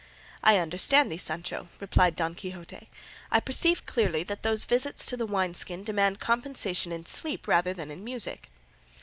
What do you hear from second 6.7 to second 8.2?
in sleep rather than in